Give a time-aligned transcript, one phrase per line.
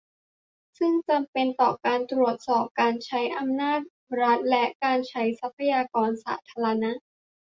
[0.79, 3.79] ซึ่งจำเป็นต่อการตรวจสอบการใช้อำนาจ
[4.21, 6.91] รัฐและการใช้ทรัพยากรสาธารณะ